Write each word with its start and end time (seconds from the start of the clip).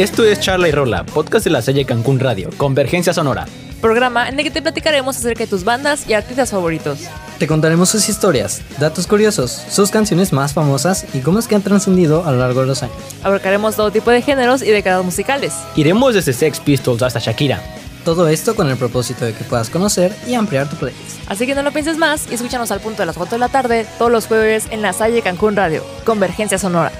Esto 0.00 0.24
es 0.24 0.40
Charla 0.40 0.66
y 0.66 0.72
Rola, 0.72 1.04
podcast 1.04 1.44
de 1.44 1.50
la 1.50 1.60
Salle 1.60 1.84
Cancún 1.84 2.20
Radio, 2.20 2.48
Convergencia 2.56 3.12
Sonora. 3.12 3.44
Programa 3.82 4.30
en 4.30 4.38
el 4.38 4.44
que 4.46 4.50
te 4.50 4.62
platicaremos 4.62 5.18
acerca 5.18 5.40
de 5.40 5.46
tus 5.46 5.62
bandas 5.62 6.08
y 6.08 6.14
artistas 6.14 6.52
favoritos. 6.52 7.00
Te 7.38 7.46
contaremos 7.46 7.90
sus 7.90 8.08
historias, 8.08 8.62
datos 8.78 9.06
curiosos, 9.06 9.50
sus 9.50 9.90
canciones 9.90 10.32
más 10.32 10.54
famosas 10.54 11.04
y 11.12 11.18
cómo 11.18 11.38
es 11.38 11.46
que 11.46 11.54
han 11.54 11.60
trascendido 11.60 12.24
a 12.24 12.32
lo 12.32 12.38
largo 12.38 12.62
de 12.62 12.68
los 12.68 12.82
años. 12.82 12.96
Abarcaremos 13.22 13.76
todo 13.76 13.90
tipo 13.90 14.10
de 14.10 14.22
géneros 14.22 14.62
y 14.62 14.70
décadas 14.70 15.04
musicales. 15.04 15.52
Iremos 15.76 16.14
desde 16.14 16.32
Sex 16.32 16.60
Pistols 16.60 17.02
hasta 17.02 17.18
Shakira. 17.18 17.62
Todo 18.02 18.26
esto 18.28 18.56
con 18.56 18.70
el 18.70 18.78
propósito 18.78 19.26
de 19.26 19.34
que 19.34 19.44
puedas 19.44 19.68
conocer 19.68 20.16
y 20.26 20.32
ampliar 20.32 20.66
tu 20.70 20.76
playlist. 20.76 21.20
Así 21.28 21.46
que 21.46 21.54
no 21.54 21.60
lo 21.60 21.72
pienses 21.72 21.98
más 21.98 22.26
y 22.30 22.36
escúchanos 22.36 22.70
al 22.70 22.80
punto 22.80 23.02
de 23.02 23.06
las 23.06 23.18
4 23.18 23.34
de 23.34 23.38
la 23.38 23.50
tarde 23.50 23.86
todos 23.98 24.10
los 24.10 24.28
jueves 24.28 24.64
en 24.70 24.80
la 24.80 24.94
Salle 24.94 25.20
Cancún 25.20 25.56
Radio, 25.56 25.84
Convergencia 26.06 26.56
Sonora. 26.56 26.90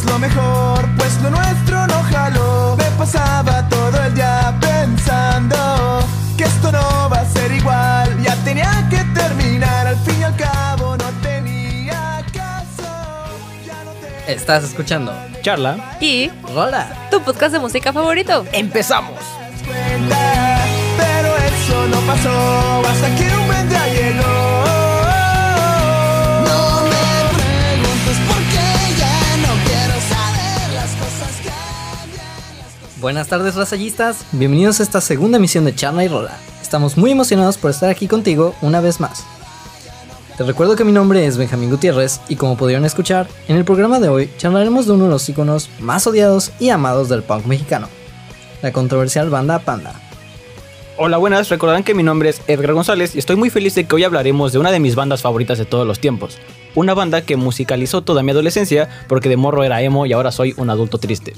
Es 0.00 0.10
lo 0.10 0.18
mejor, 0.18 0.88
pues 0.96 1.20
lo 1.22 1.30
nuestro 1.30 1.86
no 1.86 2.02
jaló. 2.04 2.76
Me 2.76 2.84
pasaba 2.96 3.68
todo 3.68 4.02
el 4.04 4.14
día 4.14 4.56
pensando 4.60 5.56
que 6.36 6.44
esto 6.44 6.72
no 6.72 7.08
va 7.10 7.20
a 7.20 7.26
ser 7.26 7.52
igual. 7.52 8.22
Ya 8.22 8.34
tenía 8.44 8.86
que 8.88 8.98
terminar, 9.14 9.86
al 9.88 9.96
fin 9.98 10.20
y 10.20 10.22
al 10.24 10.36
cabo 10.36 10.96
no 10.96 11.04
tenía 11.22 12.24
caso. 12.32 12.82
Ya 13.66 13.84
no 13.84 13.92
te 14.24 14.32
Estás 14.32 14.64
escuchando. 14.64 15.12
Charla. 15.42 15.96
Y 16.00 16.30
Hola. 16.54 17.08
tu 17.10 17.22
podcast 17.22 17.52
de 17.52 17.58
música 17.58 17.92
favorito. 17.92 18.44
¡Empezamos! 18.52 19.18
cuenta. 19.66 20.58
Pero 20.96 21.36
eso 21.36 21.86
no 21.88 22.00
pasó 22.00 22.82
hasta 22.88 23.16
que 23.16 23.29
Buenas 33.10 33.26
tardes, 33.26 33.56
rasallistas. 33.56 34.24
Bienvenidos 34.30 34.78
a 34.78 34.84
esta 34.84 35.00
segunda 35.00 35.38
emisión 35.38 35.64
de 35.64 35.74
Charla 35.74 36.04
y 36.04 36.06
Rola. 36.06 36.38
Estamos 36.62 36.96
muy 36.96 37.10
emocionados 37.10 37.58
por 37.58 37.72
estar 37.72 37.90
aquí 37.90 38.06
contigo 38.06 38.54
una 38.62 38.80
vez 38.80 39.00
más. 39.00 39.24
Te 40.38 40.44
recuerdo 40.44 40.76
que 40.76 40.84
mi 40.84 40.92
nombre 40.92 41.26
es 41.26 41.36
Benjamín 41.36 41.70
Gutiérrez 41.70 42.20
y 42.28 42.36
como 42.36 42.56
pudieron 42.56 42.84
escuchar, 42.84 43.26
en 43.48 43.56
el 43.56 43.64
programa 43.64 43.98
de 43.98 44.08
hoy 44.08 44.30
charlaremos 44.38 44.86
de 44.86 44.92
uno 44.92 45.06
de 45.06 45.10
los 45.10 45.28
iconos 45.28 45.70
más 45.80 46.06
odiados 46.06 46.52
y 46.60 46.68
amados 46.68 47.08
del 47.08 47.24
punk 47.24 47.46
mexicano, 47.46 47.88
la 48.62 48.70
controversial 48.70 49.28
banda 49.28 49.58
Panda. 49.58 49.92
Hola, 50.96 51.16
buenas. 51.16 51.48
Recordarán 51.48 51.82
que 51.82 51.94
mi 51.94 52.04
nombre 52.04 52.28
es 52.28 52.40
Edgar 52.46 52.74
González 52.74 53.16
y 53.16 53.18
estoy 53.18 53.34
muy 53.34 53.50
feliz 53.50 53.74
de 53.74 53.86
que 53.86 53.94
hoy 53.96 54.04
hablaremos 54.04 54.52
de 54.52 54.60
una 54.60 54.70
de 54.70 54.78
mis 54.78 54.94
bandas 54.94 55.22
favoritas 55.22 55.58
de 55.58 55.64
todos 55.64 55.84
los 55.84 55.98
tiempos. 55.98 56.38
Una 56.76 56.94
banda 56.94 57.22
que 57.22 57.36
musicalizó 57.36 58.02
toda 58.02 58.22
mi 58.22 58.30
adolescencia 58.30 58.88
porque 59.08 59.28
de 59.28 59.36
morro 59.36 59.64
era 59.64 59.82
emo 59.82 60.06
y 60.06 60.12
ahora 60.12 60.30
soy 60.30 60.54
un 60.56 60.70
adulto 60.70 60.98
triste. 60.98 61.32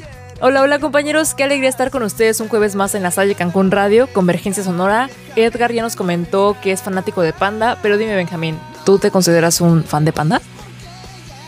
Hola, 0.44 0.62
hola 0.62 0.80
compañeros, 0.80 1.34
qué 1.34 1.44
alegría 1.44 1.68
estar 1.68 1.92
con 1.92 2.02
ustedes 2.02 2.40
un 2.40 2.48
jueves 2.48 2.74
más 2.74 2.96
en 2.96 3.04
la 3.04 3.12
Salle 3.12 3.36
Cancún 3.36 3.70
Radio, 3.70 4.08
Convergencia 4.12 4.64
Sonora. 4.64 5.08
Edgar 5.36 5.72
ya 5.72 5.82
nos 5.82 5.94
comentó 5.94 6.56
que 6.60 6.72
es 6.72 6.82
fanático 6.82 7.22
de 7.22 7.32
Panda, 7.32 7.78
pero 7.80 7.96
dime 7.96 8.16
Benjamín, 8.16 8.58
¿tú 8.84 8.98
te 8.98 9.12
consideras 9.12 9.60
un 9.60 9.84
fan 9.84 10.04
de 10.04 10.12
Panda? 10.12 10.42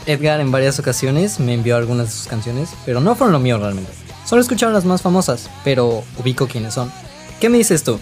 Edgar 0.06 0.38
en 0.38 0.52
varias 0.52 0.78
ocasiones 0.78 1.40
me 1.40 1.54
envió 1.54 1.74
algunas 1.76 2.06
de 2.06 2.12
sus 2.12 2.28
canciones, 2.28 2.70
pero 2.86 3.00
no 3.00 3.16
fueron 3.16 3.32
lo 3.32 3.40
mío 3.40 3.58
realmente. 3.58 3.90
Solo 4.24 4.42
escucharon 4.42 4.72
las 4.72 4.84
más 4.84 5.02
famosas, 5.02 5.50
pero 5.64 6.04
ubico 6.18 6.46
quiénes 6.46 6.74
son. 6.74 6.92
¿Qué 7.40 7.48
me 7.48 7.58
dices 7.58 7.82
tú? 7.82 7.98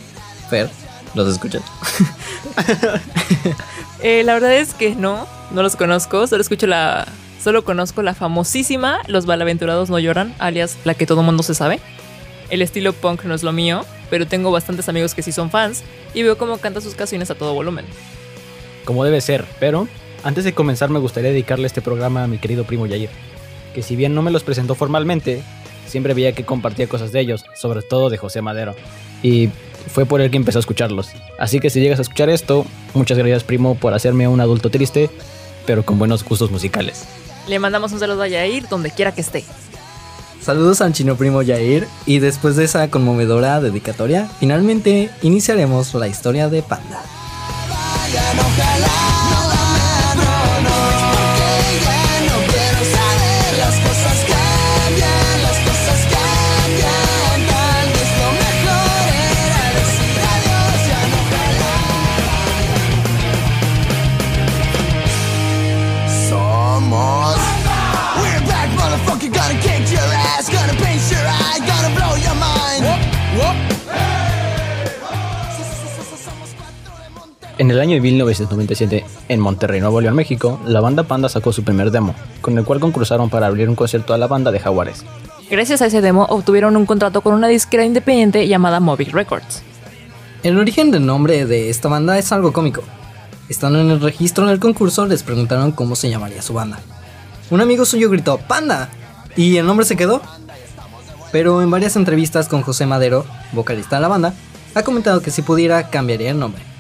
Fer, 0.51 0.69
¿los 1.15 1.27
escuchas? 1.27 1.63
Eh, 4.05 4.25
la 4.25 4.35
verdad 4.35 4.53
es 4.53 4.75
que 4.75 4.97
no, 4.97 5.29
no 5.53 5.63
los 5.63 5.77
conozco, 5.77 6.27
solo 6.27 6.43
escucho 6.43 6.67
la... 6.67 7.07
Solo 7.43 7.65
conozco 7.65 8.03
la 8.03 8.15
famosísima 8.15 9.01
Los 9.09 9.27
Malaventurados 9.27 9.91
No 9.91 9.99
Lloran, 9.99 10.33
alias 10.39 10.77
la 10.85 10.95
que 10.95 11.07
todo 11.07 11.25
mundo 11.25 11.43
se 11.43 11.57
sabe. 11.57 11.81
El 12.51 12.63
estilo 12.63 12.93
punk 12.93 13.25
no 13.25 13.35
es 13.35 13.43
lo 13.43 13.53
mío, 13.53 13.85
pero 14.11 14.29
tengo 14.29 14.53
bastantes 14.53 14.89
amigos 14.89 15.17
que 15.17 15.23
sí 15.23 15.33
son 15.33 15.51
fans 15.51 15.83
y 16.15 16.23
veo 16.23 16.39
cómo 16.39 16.59
canta 16.59 16.81
sus 16.81 16.95
canciones 16.95 17.33
a 17.33 17.35
todo 17.35 17.53
volumen. 17.53 17.85
Como 18.85 19.05
debe 19.05 19.21
ser, 19.21 19.45
pero 19.59 19.89
antes 20.23 20.45
de 20.45 20.53
comenzar 20.53 20.91
me 20.91 21.01
gustaría 21.01 21.31
dedicarle 21.31 21.67
este 21.67 21.83
programa 21.83 22.23
a 22.23 22.27
mi 22.29 22.39
querido 22.39 22.63
primo 22.63 22.87
Yair, 22.87 23.11
que 23.75 23.83
si 23.83 23.97
bien 23.97 24.15
no 24.15 24.23
me 24.23 24.31
los 24.31 24.45
presentó 24.45 24.77
formalmente, 24.77 25.43
siempre 25.89 26.15
veía 26.15 26.35
que 26.35 26.45
compartía 26.45 26.87
cosas 26.87 27.11
de 27.11 27.19
ellos, 27.19 27.45
sobre 27.57 27.83
todo 27.83 28.09
de 28.09 28.19
José 28.19 28.41
Madero. 28.41 28.77
Y 29.21 29.49
fue 29.89 30.07
por 30.07 30.21
él 30.21 30.31
que 30.31 30.37
empezó 30.37 30.59
a 30.59 30.61
escucharlos. 30.61 31.11
Así 31.41 31.59
que 31.59 31.71
si 31.71 31.81
llegas 31.81 31.99
a 31.99 32.03
escuchar 32.03 32.31
esto, 32.31 32.65
muchas 32.95 33.19
gracias 33.19 33.43
primo 33.43 33.75
por 33.75 33.95
hacerme 33.95 34.29
un 34.29 34.41
adulto 34.41 34.71
triste, 34.71 35.11
pero 35.67 35.85
con 35.85 35.99
buenos 35.99 36.25
gustos 36.25 36.53
musicales. 36.53 37.05
Le 37.49 37.59
mandamos 37.59 37.93
un 37.93 38.01
saludo 38.01 38.23
a 38.23 38.29
Yair 38.29 38.69
donde 38.69 38.91
quiera 38.91 39.13
que 39.13 39.21
esté. 39.21 39.45
Saludos 40.41 40.81
al 40.81 40.93
chino 40.93 41.17
primo 41.17 41.43
Yair 41.43 41.87
y 42.05 42.19
después 42.19 42.57
de 42.57 42.65
esa 42.65 42.91
conmovedora 42.91 43.61
dedicatoria, 43.61 44.29
finalmente 44.41 45.11
iniciaremos 45.23 45.95
la 45.95 46.09
historia 46.09 46.49
de 46.49 46.63
Panda. 46.63 47.03
En 77.59 77.71
el 77.71 77.81
año 77.81 77.95
de 77.95 78.01
1997, 78.01 79.05
en 79.29 79.41
Monterrey, 79.41 79.81
Nuevo 79.81 80.01
León, 80.01 80.15
México, 80.15 80.59
la 80.65 80.81
banda 80.81 81.03
Panda 81.03 81.29
sacó 81.29 81.53
su 81.53 81.65
primer 81.65 81.91
demo, 81.91 82.15
con 82.41 82.57
el 82.57 82.65
cual 82.65 82.81
concursaron 82.81 83.29
para 83.29 83.47
abrir 83.47 83.69
un 83.69 83.75
concierto 83.75 84.15
a 84.15 84.19
la 84.19 84.27
banda 84.27 84.51
de 84.51 84.59
Jaguares. 84.59 85.05
Gracias 85.51 85.83
a 85.83 85.87
ese 85.87 86.01
demo 86.01 86.25
obtuvieron 86.31 86.77
un 86.79 86.87
contrato 86.87 87.21
con 87.21 87.35
una 87.35 87.49
disquera 87.49 87.85
independiente 87.85 88.49
llamada 88.49 88.81
Movic 88.81 89.13
Records. 89.13 89.63
El 90.43 90.59
origen 90.59 90.91
del 90.91 91.05
nombre 91.05 91.45
de 91.45 91.69
esta 91.69 91.89
banda 91.89 92.19
es 92.19 92.33
algo 92.33 92.55
cómico. 92.55 92.83
Estando 93.51 93.81
en 93.81 93.91
el 93.91 94.01
registro 94.01 94.47
del 94.47 94.59
concurso 94.59 95.05
les 95.05 95.23
preguntaron 95.23 95.73
cómo 95.73 95.95
se 95.95 96.09
llamaría 96.09 96.41
su 96.41 96.55
banda. 96.55 96.81
Un 97.51 97.61
amigo 97.61 97.85
suyo 97.85 98.09
gritó 98.09 98.39
¡Panda! 98.39 98.89
y 99.37 99.59
el 99.59 99.67
nombre 99.67 99.85
se 99.85 99.97
quedó. 99.97 100.23
Pero 101.33 101.61
en 101.61 101.71
varias 101.71 101.97
entrevistas 101.97 102.49
con 102.49 102.63
José 102.63 102.87
Madero, 102.87 103.27
vocalista 103.53 103.97
de 103.97 104.03
la 104.03 104.09
banda, 104.09 104.35
ha 104.75 104.83
comentado 104.83 105.21
que 105.21 105.31
si 105.31 105.43
pudiera 105.43 105.91
cambiaría 105.91 106.31
el 106.31 106.39
nombre. 106.39 106.72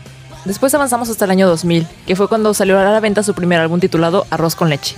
Después 0.44 0.74
avanzamos 0.74 1.08
hasta 1.08 1.24
el 1.24 1.30
año 1.30 1.48
2000, 1.48 1.86
que 2.06 2.16
fue 2.16 2.28
cuando 2.28 2.52
salió 2.52 2.78
a 2.78 2.84
la 2.84 3.00
venta 3.00 3.22
su 3.22 3.34
primer 3.34 3.60
álbum 3.60 3.78
titulado 3.78 4.26
Arroz 4.30 4.56
con 4.56 4.70
leche. 4.70 4.96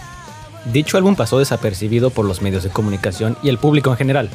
Dicho 0.72 0.96
álbum 0.96 1.16
pasó 1.16 1.38
desapercibido 1.38 2.10
por 2.10 2.24
los 2.24 2.40
medios 2.40 2.62
de 2.64 2.70
comunicación 2.70 3.36
y 3.42 3.50
el 3.50 3.58
público 3.58 3.90
en 3.90 3.96
general. 3.96 4.30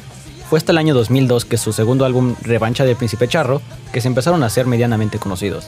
Fue 0.48 0.58
hasta 0.58 0.72
el 0.72 0.78
año 0.78 0.94
2002 0.94 1.44
que 1.44 1.58
su 1.58 1.72
segundo 1.72 2.04
álbum, 2.04 2.36
Revancha 2.42 2.84
del 2.84 2.96
Príncipe 2.96 3.26
Charro, 3.26 3.60
que 3.92 4.00
se 4.00 4.08
empezaron 4.08 4.42
a 4.42 4.46
hacer 4.46 4.66
medianamente 4.66 5.18
conocidos. 5.18 5.66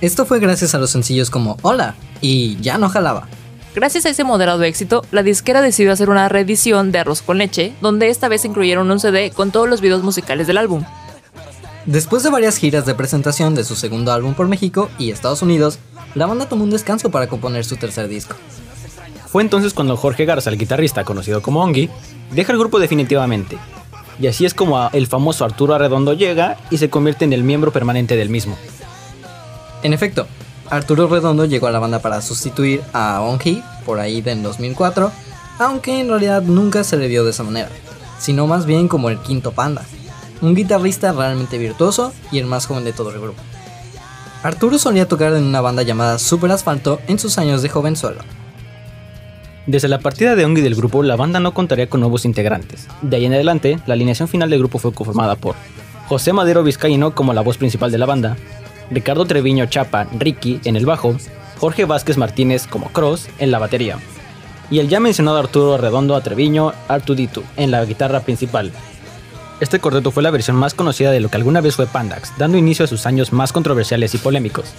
Esto 0.00 0.26
fue 0.26 0.40
gracias 0.40 0.74
a 0.74 0.78
los 0.78 0.90
sencillos 0.90 1.30
como 1.30 1.56
Hola 1.62 1.94
y 2.20 2.56
Ya 2.60 2.78
no 2.78 2.88
jalaba. 2.88 3.28
Gracias 3.74 4.06
a 4.06 4.10
ese 4.10 4.24
moderado 4.24 4.62
éxito, 4.64 5.04
la 5.10 5.22
disquera 5.22 5.62
decidió 5.62 5.92
hacer 5.92 6.10
una 6.10 6.28
reedición 6.28 6.92
de 6.92 6.98
Arroz 6.98 7.22
con 7.22 7.38
leche, 7.38 7.72
donde 7.80 8.08
esta 8.08 8.28
vez 8.28 8.44
incluyeron 8.44 8.90
un 8.90 9.00
CD 9.00 9.30
con 9.30 9.50
todos 9.50 9.68
los 9.68 9.80
videos 9.80 10.02
musicales 10.02 10.46
del 10.46 10.58
álbum. 10.58 10.84
Después 11.88 12.22
de 12.22 12.28
varias 12.28 12.58
giras 12.58 12.84
de 12.84 12.94
presentación 12.94 13.54
de 13.54 13.64
su 13.64 13.74
segundo 13.74 14.12
álbum 14.12 14.34
por 14.34 14.46
México 14.46 14.90
y 14.98 15.10
Estados 15.10 15.40
Unidos, 15.40 15.78
la 16.14 16.26
banda 16.26 16.46
tomó 16.46 16.64
un 16.64 16.70
descanso 16.70 17.10
para 17.10 17.28
componer 17.28 17.64
su 17.64 17.76
tercer 17.78 18.08
disco. 18.08 18.36
Fue 19.26 19.42
entonces 19.42 19.72
cuando 19.72 19.96
Jorge 19.96 20.26
Garza, 20.26 20.50
el 20.50 20.58
guitarrista 20.58 21.04
conocido 21.04 21.40
como 21.40 21.62
Ongi, 21.62 21.88
deja 22.30 22.52
el 22.52 22.58
grupo 22.58 22.78
definitivamente. 22.78 23.56
Y 24.20 24.26
así 24.26 24.44
es 24.44 24.52
como 24.52 24.90
el 24.92 25.06
famoso 25.06 25.46
Arturo 25.46 25.74
Arredondo 25.74 26.12
llega 26.12 26.58
y 26.70 26.76
se 26.76 26.90
convierte 26.90 27.24
en 27.24 27.32
el 27.32 27.42
miembro 27.42 27.72
permanente 27.72 28.16
del 28.16 28.28
mismo. 28.28 28.58
En 29.82 29.94
efecto, 29.94 30.26
Arturo 30.68 31.08
Redondo 31.08 31.46
llegó 31.46 31.68
a 31.68 31.72
la 31.72 31.78
banda 31.78 32.00
para 32.00 32.20
sustituir 32.20 32.82
a 32.92 33.22
Ongi 33.22 33.62
por 33.86 33.98
ahí 33.98 34.20
del 34.20 34.42
2004, 34.42 35.10
aunque 35.58 36.00
en 36.00 36.08
realidad 36.08 36.42
nunca 36.42 36.84
se 36.84 36.98
le 36.98 37.08
vio 37.08 37.24
de 37.24 37.30
esa 37.30 37.44
manera, 37.44 37.70
sino 38.18 38.46
más 38.46 38.66
bien 38.66 38.88
como 38.88 39.08
el 39.08 39.18
quinto 39.20 39.52
panda, 39.52 39.86
un 40.40 40.54
guitarrista 40.54 41.12
realmente 41.12 41.58
virtuoso 41.58 42.12
y 42.30 42.38
el 42.38 42.46
más 42.46 42.66
joven 42.66 42.84
de 42.84 42.92
todo 42.92 43.10
el 43.10 43.20
grupo. 43.20 43.42
Arturo 44.42 44.78
solía 44.78 45.08
tocar 45.08 45.32
en 45.34 45.44
una 45.44 45.60
banda 45.60 45.82
llamada 45.82 46.18
Super 46.18 46.52
Asfalto 46.52 47.00
en 47.08 47.18
sus 47.18 47.38
años 47.38 47.62
de 47.62 47.68
jovenzuelo. 47.68 48.20
Desde 49.66 49.88
la 49.88 49.98
partida 49.98 50.34
de 50.34 50.44
Ongi 50.44 50.62
del 50.62 50.76
grupo, 50.76 51.02
la 51.02 51.16
banda 51.16 51.40
no 51.40 51.52
contaría 51.52 51.90
con 51.90 52.00
nuevos 52.00 52.24
integrantes. 52.24 52.88
De 53.02 53.16
ahí 53.16 53.26
en 53.26 53.34
adelante, 53.34 53.78
la 53.86 53.94
alineación 53.94 54.28
final 54.28 54.48
del 54.48 54.60
grupo 54.60 54.78
fue 54.78 54.94
conformada 54.94 55.36
por 55.36 55.56
José 56.08 56.32
Madero 56.32 56.62
Vizcaíno 56.62 57.14
como 57.14 57.34
la 57.34 57.42
voz 57.42 57.58
principal 57.58 57.90
de 57.90 57.98
la 57.98 58.06
banda, 58.06 58.36
Ricardo 58.90 59.26
Treviño 59.26 59.66
Chapa, 59.66 60.06
Ricky 60.18 60.60
en 60.64 60.76
el 60.76 60.86
bajo, 60.86 61.14
Jorge 61.58 61.84
Vázquez 61.84 62.16
Martínez 62.16 62.66
como 62.66 62.88
Cross 62.88 63.28
en 63.38 63.50
la 63.50 63.58
batería, 63.58 63.98
y 64.70 64.78
el 64.78 64.88
ya 64.88 65.00
mencionado 65.00 65.36
Arturo 65.36 65.76
Redondo 65.76 66.16
a 66.16 66.22
Treviño 66.22 66.72
Artuditu 66.88 67.42
en 67.56 67.70
la 67.70 67.84
guitarra 67.84 68.20
principal. 68.20 68.72
Este 69.60 69.80
cuarteto 69.80 70.12
fue 70.12 70.22
la 70.22 70.30
versión 70.30 70.54
más 70.54 70.72
conocida 70.72 71.10
de 71.10 71.18
lo 71.18 71.30
que 71.30 71.36
alguna 71.36 71.60
vez 71.60 71.74
fue 71.74 71.86
Pandax, 71.86 72.32
dando 72.38 72.56
inicio 72.56 72.84
a 72.84 72.88
sus 72.88 73.06
años 73.06 73.32
más 73.32 73.52
controversiales 73.52 74.14
y 74.14 74.18
polémicos. 74.18 74.72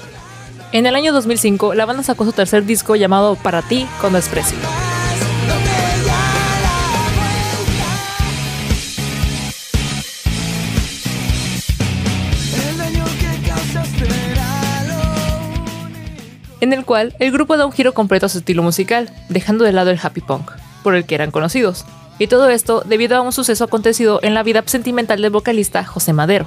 En 0.72 0.86
el 0.86 0.96
año 0.96 1.12
2005, 1.12 1.74
la 1.74 1.86
banda 1.86 2.02
sacó 2.02 2.24
su 2.24 2.32
tercer 2.32 2.64
disco 2.66 2.96
llamado 2.96 3.36
Para 3.36 3.62
ti 3.62 3.86
con 4.00 4.14
desprecio. 4.14 4.58
En 16.62 16.74
el 16.74 16.86
cual 16.86 17.16
el 17.20 17.32
grupo 17.32 17.58
da 17.58 17.66
un 17.66 17.72
giro 17.72 17.94
completo 17.94 18.28
a 18.28 18.30
su 18.30 18.40
estilo 18.40 18.64
musical, 18.64 19.10
dejando 19.28 19.66
de 19.66 19.74
lado 19.74 19.92
el 19.92 20.00
happy 20.02 20.22
punk, 20.22 20.52
por 20.84 20.96
el 20.96 21.06
que 21.06 21.16
eran 21.16 21.32
conocidos. 21.32 21.86
Y 22.20 22.28
todo 22.28 22.50
esto 22.50 22.84
debido 22.86 23.16
a 23.16 23.22
un 23.22 23.32
suceso 23.32 23.64
acontecido 23.64 24.20
en 24.22 24.34
la 24.34 24.44
vida 24.44 24.62
sentimental 24.66 25.22
del 25.22 25.32
vocalista 25.32 25.86
José 25.86 26.12
Madero. 26.12 26.46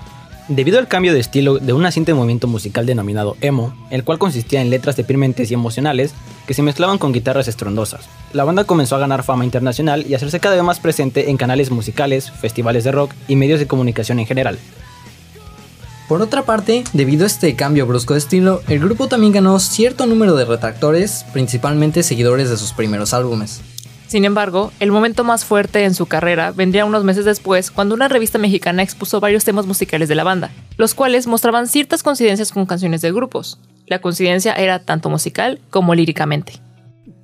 Debido 0.48 0.78
al 0.78 0.86
cambio 0.86 1.14
de 1.14 1.20
estilo 1.20 1.58
de 1.58 1.72
un 1.72 1.82
naciente 1.82 2.12
movimiento 2.12 2.46
musical 2.46 2.84
denominado 2.84 3.36
emo, 3.40 3.74
el 3.90 4.04
cual 4.04 4.18
consistía 4.18 4.60
en 4.60 4.68
letras 4.68 4.96
deprimentes 4.96 5.50
y 5.50 5.54
emocionales 5.54 6.12
que 6.46 6.52
se 6.52 6.62
mezclaban 6.62 6.98
con 6.98 7.12
guitarras 7.12 7.48
estrondosas, 7.48 8.06
la 8.34 8.44
banda 8.44 8.64
comenzó 8.64 8.96
a 8.96 8.98
ganar 8.98 9.22
fama 9.22 9.46
internacional 9.46 10.04
y 10.06 10.12
a 10.12 10.16
hacerse 10.18 10.40
cada 10.40 10.56
vez 10.56 10.64
más 10.64 10.78
presente 10.78 11.30
en 11.30 11.38
canales 11.38 11.70
musicales, 11.70 12.30
festivales 12.30 12.84
de 12.84 12.92
rock 12.92 13.12
y 13.26 13.36
medios 13.36 13.58
de 13.58 13.66
comunicación 13.66 14.18
en 14.18 14.26
general. 14.26 14.58
Por 16.06 16.20
otra 16.20 16.42
parte, 16.42 16.84
debido 16.92 17.24
a 17.24 17.28
este 17.28 17.54
cambio 17.54 17.86
brusco 17.86 18.12
de 18.12 18.18
estilo, 18.18 18.60
el 18.68 18.80
grupo 18.80 19.08
también 19.08 19.32
ganó 19.32 19.58
cierto 19.58 20.04
número 20.04 20.34
de 20.36 20.44
retractores, 20.44 21.24
principalmente 21.32 22.02
seguidores 22.02 22.50
de 22.50 22.58
sus 22.58 22.72
primeros 22.72 23.14
álbumes. 23.14 23.62
Sin 24.12 24.26
embargo, 24.26 24.72
el 24.78 24.92
momento 24.92 25.24
más 25.24 25.46
fuerte 25.46 25.84
en 25.84 25.94
su 25.94 26.04
carrera 26.04 26.52
vendría 26.52 26.84
unos 26.84 27.02
meses 27.02 27.24
después 27.24 27.70
cuando 27.70 27.94
una 27.94 28.08
revista 28.08 28.36
mexicana 28.36 28.82
expuso 28.82 29.20
varios 29.20 29.42
temas 29.42 29.64
musicales 29.64 30.06
de 30.06 30.14
la 30.14 30.22
banda, 30.22 30.50
los 30.76 30.92
cuales 30.92 31.26
mostraban 31.26 31.66
ciertas 31.66 32.02
coincidencias 32.02 32.52
con 32.52 32.66
canciones 32.66 33.00
de 33.00 33.10
grupos. 33.10 33.58
La 33.86 34.02
coincidencia 34.02 34.52
era 34.52 34.80
tanto 34.80 35.08
musical 35.08 35.60
como 35.70 35.94
líricamente. 35.94 36.60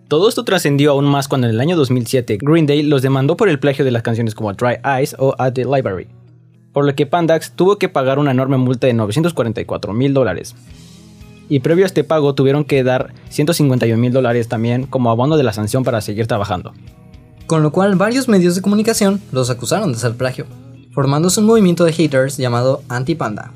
Todo 0.09 0.31
esto 0.31 0.45
trascendió 0.45 0.93
aún 0.93 1.05
más 1.05 1.29
cuando 1.29 1.47
en 1.47 1.53
el 1.53 1.61
año 1.61 1.77
2007 1.77 2.39
Green 2.41 2.65
Day 2.65 2.83
los 2.83 3.03
demandó 3.03 3.37
por 3.37 3.51
el 3.51 3.59
plagio 3.59 3.85
de 3.85 3.91
las 3.91 4.03
canciones 4.03 4.35
como 4.35 4.55
Dry 4.55 4.79
Eyes 4.83 5.15
o 5.19 5.35
At 5.39 5.53
the 5.53 5.67
Library, 5.67 6.09
por 6.73 6.87
lo 6.87 6.95
que 6.95 7.05
Pandax 7.05 7.53
tuvo 7.53 7.77
que 7.77 7.91
pagar 7.91 8.19
una 8.19 8.31
enorme 8.31 8.57
multa 8.57 8.87
de 8.87 8.95
944 8.95 9.93
mil 9.93 10.15
dólares. 10.15 10.55
Y 11.49 11.61
previo 11.61 11.85
a 11.85 11.87
este 11.87 12.05
pago 12.05 12.35
tuvieron 12.35 12.65
que 12.65 12.85
dar 12.85 13.15
151 13.31 14.01
mil 14.01 14.13
dólares 14.13 14.49
también 14.49 14.87
como 14.87 15.11
abono 15.11 15.37
de 15.37 15.43
la 15.43 15.53
sanción 15.53 15.85
para 15.85 16.01
seguir 16.01 16.27
trabajando. 16.27 16.75
Con 17.47 17.63
lo 17.63 17.73
cual 17.73 17.97
varios 17.97 18.29
medios 18.29 18.55
de 18.55 18.63
comunicación 18.63 19.23
los 19.33 19.49
acusaron 19.49 19.93
de 19.93 19.99
ser 19.99 20.17
plagio, 20.17 20.47
formándose 20.93 21.41
un 21.41 21.47
movimiento 21.47 21.85
de 21.85 21.93
haters 21.93 22.37
llamado 22.37 22.83
Anti-Panda. 22.89 23.53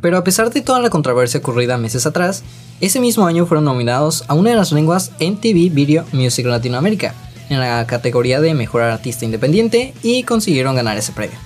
Pero 0.00 0.16
a 0.16 0.24
pesar 0.24 0.50
de 0.50 0.62
toda 0.62 0.80
la 0.80 0.90
controversia 0.90 1.40
ocurrida 1.40 1.76
meses 1.76 2.06
atrás, 2.06 2.42
ese 2.80 2.98
mismo 2.98 3.26
año 3.26 3.46
fueron 3.46 3.66
nominados 3.66 4.24
a 4.26 4.34
una 4.34 4.50
de 4.50 4.56
las 4.56 4.72
lenguas 4.72 5.12
MTV 5.20 5.72
Video 5.72 6.04
Music 6.12 6.46
Latinoamérica, 6.46 7.14
en 7.50 7.60
la 7.60 7.86
categoría 7.86 8.40
de 8.40 8.54
Mejor 8.54 8.82
Artista 8.82 9.24
Independiente, 9.24 9.94
y 10.02 10.22
consiguieron 10.22 10.74
ganar 10.74 10.96
ese 10.96 11.12
premio. 11.12 11.36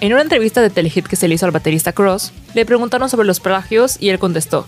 En 0.00 0.12
una 0.12 0.22
entrevista 0.22 0.60
de 0.62 0.70
Telehit 0.70 1.06
que 1.06 1.16
se 1.16 1.26
le 1.26 1.34
hizo 1.34 1.46
al 1.46 1.52
baterista 1.52 1.92
Cross, 1.92 2.32
le 2.54 2.64
preguntaron 2.64 3.08
sobre 3.08 3.26
los 3.26 3.40
plagios 3.40 3.96
y 4.00 4.10
él 4.10 4.18
contestó: 4.18 4.66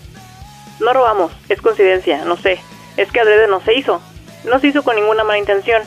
No 0.79 0.93
robamos, 0.93 1.31
es 1.49 1.61
coincidencia, 1.61 2.23
no 2.25 2.37
sé. 2.37 2.59
Es 2.97 3.11
que 3.11 3.19
adrede 3.19 3.47
no 3.47 3.61
se 3.61 3.73
hizo. 3.73 4.01
No 4.45 4.59
se 4.59 4.67
hizo 4.67 4.83
con 4.83 4.95
ninguna 4.95 5.23
mala 5.23 5.39
intención. 5.39 5.81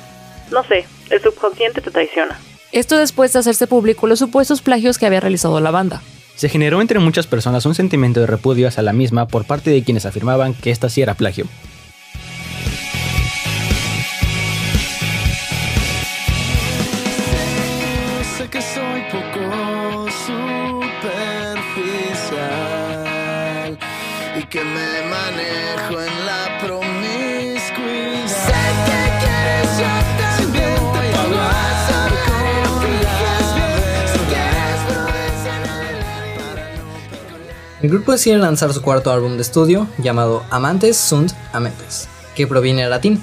No 0.50 0.65
sé, 0.65 0.85
el 1.11 1.23
subconsciente 1.23 1.81
te 1.81 1.91
traiciona. 1.91 2.39
Esto 2.73 2.97
después 2.99 3.33
de 3.33 3.39
hacerse 3.39 3.67
público 3.67 4.06
los 4.06 4.19
supuestos 4.19 4.62
plagios 4.62 4.99
que 4.99 5.06
había 5.06 5.21
realizado 5.21 5.61
la 5.61 5.71
banda. 5.71 6.03
Se 6.35 6.49
generó 6.49 6.81
entre 6.81 6.99
muchas 6.99 7.27
personas 7.27 7.67
un 7.67 7.75
sentimiento 7.75 8.21
de 8.21 8.27
repudio 8.27 8.69
hacia 8.69 8.83
la 8.83 8.93
misma 8.93 9.27
por 9.29 9.44
parte 9.44 9.71
de 9.71 9.85
quienes 9.85 10.06
afirmaban 10.06 10.55
que 10.55 10.71
esta 10.71 10.89
sí 10.89 11.03
era 11.03 11.15
plagio. 11.15 11.47
El 37.82 37.90
grupo 37.90 38.12
decide 38.12 38.38
lanzar 38.38 38.72
su 38.72 38.81
cuarto 38.81 39.10
álbum 39.10 39.34
de 39.34 39.43
estudio 39.43 39.88
llamado 39.99 40.44
Amantes 40.50 40.96
sunt 40.96 41.32
amentes, 41.52 42.08
que 42.37 42.46
proviene 42.46 42.82
del 42.82 42.90
latín, 42.90 43.20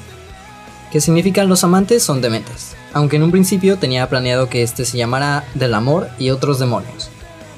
que 0.91 0.99
significa 0.99 1.45
los 1.45 1.63
amantes 1.63 2.03
son 2.03 2.19
dementes, 2.19 2.75
aunque 2.91 3.15
en 3.15 3.23
un 3.23 3.31
principio 3.31 3.77
tenía 3.77 4.09
planeado 4.09 4.49
que 4.49 4.61
este 4.61 4.83
se 4.83 4.97
llamara 4.97 5.45
Del 5.53 5.73
amor 5.75 6.09
y 6.19 6.31
otros 6.31 6.59
demonios, 6.59 7.08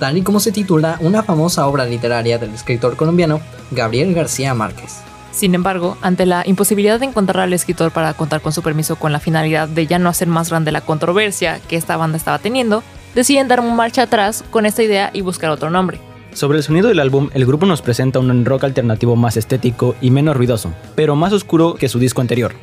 tal 0.02 0.18
y 0.18 0.24
como 0.24 0.40
se 0.40 0.52
titula 0.52 0.98
una 1.00 1.22
famosa 1.22 1.68
obra 1.68 1.86
literaria 1.86 2.40
del 2.40 2.56
escritor 2.56 2.96
colombiano 2.96 3.40
Gabriel 3.70 4.16
García 4.16 4.56
Márquez. 4.56 5.00
Sin 5.32 5.54
embargo, 5.54 5.96
ante 6.02 6.26
la 6.26 6.42
imposibilidad 6.44 7.00
de 7.00 7.06
encontrar 7.06 7.44
al 7.44 7.54
escritor 7.54 7.92
para 7.92 8.16
contar 8.16 8.42
con 8.42 8.52
su 8.52 8.64
permiso 8.64 8.96
con 8.96 9.12
la 9.12 9.20
finalidad 9.20 9.68
de 9.70 9.86
ya 9.86 10.00
no 10.00 10.10
hacer 10.10 10.28
más 10.28 10.50
grande 10.50 10.72
la 10.72 10.82
controversia 10.82 11.62
que 11.68 11.76
esta 11.76 11.98
banda 11.98 12.18
estaba 12.18 12.40
teniendo, 12.40 12.82
deciden 13.14 13.48
dar 13.48 13.60
un 13.60 13.76
marcha 13.76 14.02
atrás 14.02 14.44
con 14.50 14.66
esta 14.66 14.82
idea 14.82 15.12
y 15.14 15.22
buscar 15.22 15.52
otro 15.52 15.70
nombre. 15.70 16.00
Sobre 16.34 16.58
el 16.58 16.64
sonido 16.64 16.88
del 16.88 17.00
álbum, 17.00 17.30
el 17.36 17.46
grupo 17.46 17.68
nos 17.68 17.84
presenta 17.84 18.18
un 18.18 18.44
rock 18.44 18.64
alternativo 18.64 19.16
más 19.16 19.38
estético 19.38 19.94
y 20.02 20.10
menos 20.10 20.36
ruidoso, 20.36 20.74
pero 20.96 21.16
más 21.16 21.32
oscuro 21.32 21.76
que 21.76 21.90
su 21.90 22.00
disco 22.00 22.22
anterior. 22.22 22.56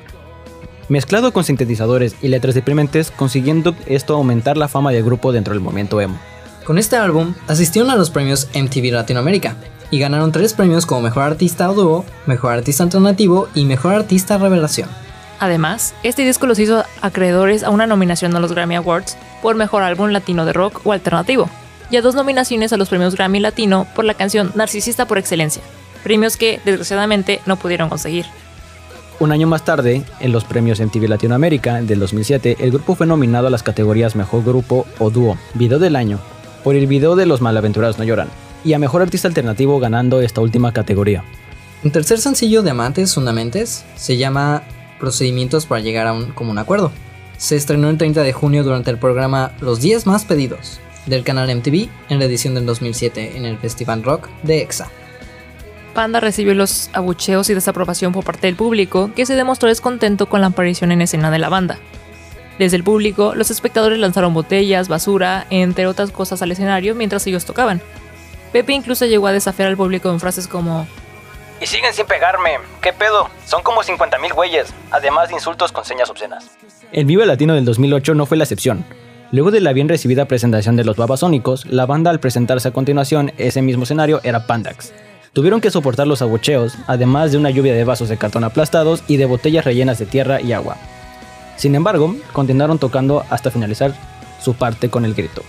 Mezclado 0.89 1.33
con 1.33 1.45
sintetizadores 1.45 2.17
y 2.21 2.29
letras 2.29 2.57
deprimentes, 2.57 3.13
consiguiendo 3.13 3.77
esto 3.87 4.17
aumentar 4.17 4.57
la 4.57 4.67
fama 4.67 4.91
del 4.91 5.05
grupo 5.05 5.31
dentro 5.31 5.55
del 5.55 5.63
movimiento 5.63 6.01
emo. 6.01 6.19
Con 6.69 6.77
este 6.77 6.97
álbum 6.97 7.33
asistieron 7.47 7.91
a 7.91 7.97
los 7.97 8.11
premios 8.11 8.47
MTV 8.55 8.93
Latinoamérica 8.93 9.57
y 9.91 9.99
ganaron 9.99 10.33
tres 10.33 10.53
premios 10.53 10.85
como 10.85 11.01
Mejor 11.01 11.23
Artista 11.23 11.71
o 11.71 11.73
Dúo, 11.73 12.05
Mejor 12.27 12.53
Artista 12.53 12.83
Alternativo 12.83 13.49
y 13.55 13.65
Mejor 13.65 13.95
Artista 13.95 14.37
Revelación. 14.37 14.91
Además, 15.41 15.95
este 16.03 16.27
disco 16.27 16.47
los 16.47 16.59
hizo 16.59 16.85
acreedores 17.01 17.63
a 17.63 17.71
una 17.71 17.87
nominación 17.87 18.37
a 18.37 18.41
los 18.41 18.53
Grammy 18.53 18.75
Awards 18.75 19.17
por 19.41 19.57
Mejor 19.57 19.83
Álbum 19.83 20.11
Latino 20.11 20.45
de 20.45 20.53
Rock 20.53 20.83
o 20.85 20.93
Alternativo, 20.93 21.49
y 21.91 21.97
a 21.97 22.03
dos 22.03 22.15
nominaciones 22.15 22.71
a 22.75 22.77
los 22.77 22.91
premios 22.91 23.15
Grammy 23.15 23.41
Latino 23.41 23.87
por 23.95 24.05
la 24.05 24.13
canción 24.13 24.53
Narcisista 24.55 25.07
por 25.07 25.17
Excelencia, 25.17 25.63
premios 26.05 26.37
que, 26.37 26.61
desgraciadamente, 26.67 27.41
no 27.47 27.57
pudieron 27.57 27.89
conseguir. 27.89 28.27
Un 29.21 29.33
año 29.33 29.47
más 29.47 29.65
tarde, 29.65 30.05
en 30.21 30.33
los 30.33 30.45
premios 30.45 30.81
MTV 30.81 31.09
Latinoamérica 31.09 31.81
del 31.81 31.99
2007, 31.99 32.59
el 32.61 32.73
grupo 32.73 32.95
fue 32.95 33.07
nominado 33.07 33.47
a 33.47 33.51
las 33.51 33.63
categorías 33.63 34.17
Mejor 34.17 34.45
Grupo 34.45 34.87
o 34.99 35.09
Dúo, 35.09 35.39
Video 35.55 35.79
del 35.79 35.97
Año, 35.97 36.21
por 36.65 36.77
el 36.77 36.87
video 36.87 37.17
de 37.17 37.27
Los 37.27 37.41
Malaventurados 37.41 37.99
No 37.99 38.05
Lloran, 38.05 38.29
y 38.65 38.73
a 38.73 38.79
Mejor 38.79 39.03
Artista 39.03 39.29
Alternativo 39.29 39.79
ganando 39.79 40.21
esta 40.21 40.41
última 40.41 40.73
categoría. 40.73 41.25
Un 41.85 41.93
tercer 41.93 42.19
sencillo 42.19 42.63
de 42.63 42.71
Amantes 42.71 43.15
Fundamentes 43.15 43.85
se 43.97 44.17
llama 44.17 44.63
Procedimientos 44.99 45.67
para 45.67 45.81
llegar 45.81 46.07
a 46.07 46.13
un 46.13 46.33
común 46.33 46.59
acuerdo. 46.59 46.91
Se 47.37 47.57
estrenó 47.57 47.89
el 47.89 47.99
30 47.99 48.23
de 48.23 48.33
junio 48.33 48.65
durante 48.65 48.91
el 48.91 48.99
programa 48.99 49.53
Los 49.61 49.81
10 49.81 50.07
más 50.07 50.25
pedidos 50.25 50.81
del 51.07 51.25
canal 51.25 51.55
MTV 51.55 51.89
en 52.09 52.19
la 52.19 52.25
edición 52.25 52.55
del 52.55 52.67
2007 52.67 53.37
en 53.37 53.45
el 53.45 53.59
Festival 53.59 54.03
Rock 54.03 54.29
de 54.43 54.63
EXA. 54.63 54.91
Panda 55.95 56.21
recibió 56.21 56.55
los 56.55 56.91
abucheos 56.93 57.49
y 57.51 57.55
desaprobación 57.55 58.13
por 58.13 58.25
parte 58.25 58.47
del 58.47 58.57
público, 58.57 59.11
que 59.17 59.27
se 59.27 59.35
demostró 59.35 59.69
descontento 59.69 60.29
con 60.29 60.41
la 60.41 60.49
aparición 60.49 60.93
en 60.93 61.03
escena 61.03 61.31
de 61.31 61.39
la 61.39 61.49
banda. 61.49 61.79
Desde 62.59 62.77
el 62.77 62.83
público, 62.83 63.35
los 63.35 63.51
espectadores 63.51 63.99
lanzaron 63.99 64.35
botellas, 64.35 64.89
basura, 64.89 65.47
entre 65.51 65.87
otras 65.87 66.11
cosas 66.11 66.43
al 66.43 66.51
escenario 66.51 66.95
mientras 66.95 67.27
ellos 67.27 67.45
tocaban. 67.45 67.81
Pepe 68.53 68.73
incluso 68.73 69.07
llegó 69.07 69.27
a 69.29 69.33
desafiar 69.33 69.69
al 69.69 69.77
público 69.77 70.11
en 70.11 70.21
frases 70.21 70.49
como 70.49 70.87
Y 71.61 71.67
siguen 71.67 71.93
sin 71.95 72.07
pegarme. 72.07 72.59
¿Qué 72.81 72.93
pedo? 72.93 73.29
Son 73.47 73.63
como 73.63 73.83
50.000 73.83 74.35
güeyes, 74.35 74.75
además 74.91 75.29
de 75.29 75.35
insultos 75.35 75.71
con 75.71 75.85
señas 75.85 76.11
obscenas. 76.11 76.51
El 76.91 77.05
Vive 77.05 77.27
Latino 77.27 77.55
del 77.55 77.65
2008 77.65 78.15
no 78.15 78.27
fue 78.27 78.37
la 78.37 78.45
excepción. 78.45 78.85
Luego 79.31 79.51
de 79.51 79.61
la 79.61 79.75
bien 79.75 79.89
recibida 79.89 80.25
presentación 80.25 80.75
de 80.77 80.85
los 80.85 80.97
Babasónicos, 80.97 81.67
la 81.67 81.85
banda 81.85 82.11
al 82.11 82.19
presentarse 82.19 82.69
a 82.69 82.73
continuación 82.73 83.33
ese 83.37 83.61
mismo 83.61 83.85
escenario 83.85 84.21
era 84.25 84.47
Pandax. 84.47 84.93
Tuvieron 85.35 85.61
que 85.61 85.71
soportar 85.71 86.07
los 86.07 86.23
abucheos, 86.23 86.75
además 86.87 87.31
de 87.31 87.39
una 87.39 87.51
lluvia 87.51 87.75
de 87.75 87.85
vasos 87.85 88.09
de 88.09 88.17
cartón 88.17 88.43
aplastados 88.43 89.05
y 89.07 89.19
de 89.19 89.27
botellas 89.27 89.67
rellenas 89.67 89.99
de 89.99 90.07
tierra 90.07 90.41
y 90.41 90.53
agua. 90.53 90.79
Sin 91.59 91.75
embargo, 91.75 92.15
continuaron 92.33 92.79
tocando 92.79 93.25
hasta 93.31 93.51
finalizar 93.51 93.93
su 94.41 94.55
parte 94.55 94.91
con 94.91 95.05
el 95.05 95.15
grito. 95.15 95.43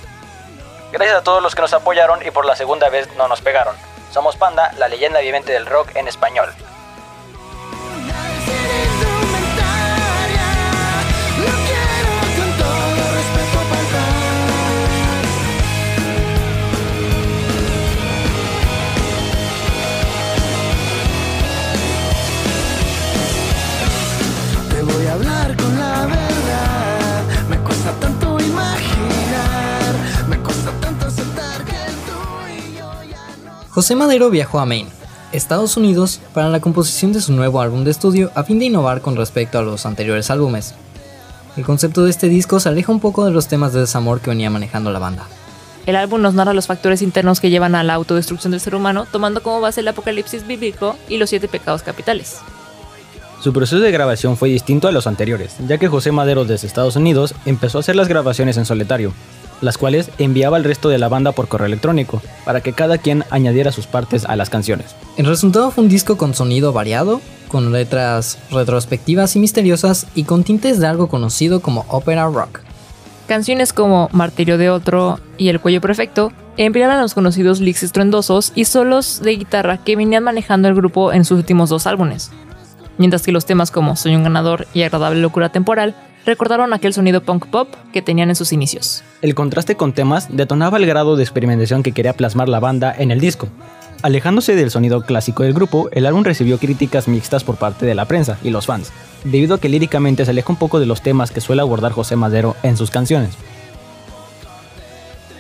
Gracias 0.92 1.18
a 1.18 1.24
todos 1.24 1.42
los 1.42 1.54
que 1.54 1.62
nos 1.62 1.72
apoyaron 1.74 2.26
y 2.26 2.32
por 2.32 2.46
la 2.46 2.56
segunda 2.56 2.90
vez 2.90 3.08
no 3.16 3.28
nos 3.28 3.42
pegaron. 3.42 3.76
Somos 4.12 4.36
Panda, 4.36 4.74
la 4.80 4.88
leyenda 4.88 5.20
viviente 5.20 5.54
del 5.54 5.68
rock 5.68 5.96
en 5.96 6.08
español. 6.08 6.50
José 33.72 33.96
Madero 33.96 34.32
viajó 34.32 34.60
a 34.60 34.66
Maine, 34.66 34.90
Estados 35.32 35.78
Unidos, 35.78 36.20
para 36.34 36.50
la 36.50 36.60
composición 36.60 37.14
de 37.14 37.22
su 37.22 37.34
nuevo 37.34 37.62
álbum 37.62 37.84
de 37.84 37.92
estudio 37.92 38.32
a 38.34 38.44
fin 38.44 38.58
de 38.58 38.66
innovar 38.66 39.02
con 39.02 39.16
respecto 39.16 39.60
a 39.60 39.62
los 39.62 39.86
anteriores 39.86 40.32
álbumes. 40.32 40.74
El 41.56 41.64
concepto 41.64 42.04
de 42.04 42.10
este 42.10 42.30
disco 42.30 42.60
se 42.60 42.70
aleja 42.70 42.92
un 42.92 43.00
poco 43.00 43.26
de 43.26 43.32
los 43.32 43.48
temas 43.48 43.72
de 43.72 43.82
desamor 43.82 44.22
que 44.22 44.32
venía 44.32 44.50
manejando 44.50 44.92
la 44.92 44.98
banda. 44.98 45.28
El 45.86 45.96
álbum 45.98 46.20
nos 46.20 46.34
narra 46.34 46.54
los 46.54 46.66
factores 46.66 47.04
internos 47.04 47.40
que 47.40 47.52
llevan 47.52 47.76
a 47.76 47.84
la 47.84 47.94
autodestrucción 47.94 48.50
del 48.52 48.60
ser 48.60 48.74
humano, 48.74 49.06
tomando 49.12 49.44
como 49.44 49.62
base 49.62 49.82
el 49.82 49.88
apocalipsis 49.88 50.48
bíblico 50.48 50.96
y 51.08 51.18
los 51.18 51.30
siete 51.30 51.48
pecados 51.48 51.84
capitales. 51.84 52.40
Su 53.42 53.54
proceso 53.54 53.80
de 53.80 53.92
grabación 53.92 54.36
fue 54.36 54.50
distinto 54.50 54.88
a 54.88 54.92
los 54.92 55.06
anteriores, 55.06 55.56
ya 55.68 55.78
que 55.78 55.88
José 55.88 56.12
Madero 56.12 56.44
desde 56.44 56.66
Estados 56.66 56.96
Unidos 56.96 57.36
empezó 57.46 57.78
a 57.78 57.82
hacer 57.82 57.96
las 57.96 58.08
grabaciones 58.08 58.58
en 58.58 58.66
solitario, 58.66 59.14
las 59.62 59.78
cuales 59.78 60.12
enviaba 60.18 60.58
al 60.58 60.64
resto 60.64 60.90
de 60.90 60.98
la 60.98 61.10
banda 61.10 61.32
por 61.32 61.48
correo 61.48 61.68
electrónico, 61.68 62.22
para 62.46 62.62
que 62.62 62.74
cada 62.74 62.98
quien 62.98 63.24
añadiera 63.30 63.72
sus 63.72 63.88
partes 63.88 64.26
a 64.26 64.36
las 64.36 64.50
canciones. 64.50 64.96
El 65.18 65.26
resultado 65.26 65.72
fue 65.72 65.84
un 65.84 65.90
disco 65.90 66.18
con 66.18 66.34
sonido 66.34 66.74
variado, 66.74 67.22
con 67.50 67.72
letras 67.72 68.38
retrospectivas 68.52 69.36
y 69.36 69.40
misteriosas 69.40 70.08
y 70.16 70.24
con 70.24 70.44
tintes 70.44 70.80
de 70.80 70.88
algo 70.88 71.10
conocido 71.10 71.62
como 71.62 71.86
opera 71.90 72.28
rock. 72.28 72.62
Canciones 73.28 73.74
como 73.74 74.10
Martirio 74.12 74.58
de 74.58 74.70
Otro 74.70 75.20
y 75.38 75.50
El 75.50 75.60
Cuello 75.60 75.82
Perfecto 75.82 76.32
empleaban 76.58 77.00
los 77.00 77.14
conocidos 77.14 77.60
licks 77.60 77.84
estruendosos 77.84 78.52
y 78.56 78.66
solos 78.66 79.22
de 79.22 79.36
guitarra 79.36 79.78
que 79.78 79.96
venían 79.96 80.24
manejando 80.24 80.68
el 80.68 80.76
grupo 80.76 81.14
en 81.14 81.26
sus 81.26 81.40
últimos 81.40 81.70
dos 81.70 81.86
álbumes. 81.86 82.32
Mientras 82.98 83.22
que 83.22 83.32
los 83.32 83.46
temas 83.46 83.72
como 83.72 83.96
Soy 83.96 84.16
un 84.16 84.24
ganador 84.24 84.68
y 84.74 84.82
Agradable 84.82 85.22
Locura 85.22 85.50
Temporal 85.50 85.96
recordaron 86.30 86.74
aquel 86.74 86.94
sonido 86.94 87.24
punk 87.24 87.48
pop 87.48 87.68
que 87.92 88.04
tenían 88.04 88.30
en 88.30 88.36
sus 88.36 88.54
inicios. 88.54 89.04
El 89.24 89.34
contraste 89.34 89.76
con 89.76 89.94
temas 89.94 90.28
detonaba 90.30 90.78
el 90.78 90.86
grado 90.86 91.16
de 91.16 91.24
experimentación 91.24 91.82
que 91.82 91.92
quería 91.92 92.14
plasmar 92.14 92.48
la 92.48 92.60
banda 92.60 92.94
en 92.96 93.10
el 93.10 93.20
disco. 93.20 93.48
Alejándose 94.04 94.56
del 94.56 94.70
sonido 94.70 95.02
clásico 95.02 95.42
del 95.42 95.54
grupo, 95.56 95.90
el 95.92 96.06
álbum 96.06 96.24
recibió 96.24 96.60
críticas 96.60 97.08
mixtas 97.08 97.44
por 97.44 97.56
parte 97.58 97.88
de 97.88 97.96
la 97.96 98.06
prensa 98.06 98.38
y 98.44 98.52
los 98.52 98.68
fans, 98.68 98.92
debido 99.24 99.56
a 99.56 99.60
que 99.60 99.70
líricamente 99.70 100.24
se 100.24 100.30
aleja 100.30 100.54
un 100.54 100.60
poco 100.60 100.80
de 100.80 100.86
los 100.86 101.02
temas 101.02 101.32
que 101.32 101.42
suele 101.42 101.64
abordar 101.64 101.94
José 101.94 102.16
Madero 102.16 102.56
en 102.62 102.78
sus 102.78 102.92
canciones. 102.92 103.32